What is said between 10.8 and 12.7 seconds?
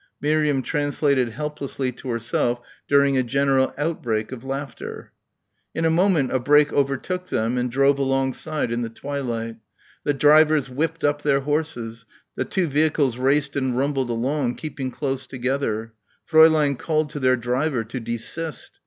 up their horses. The two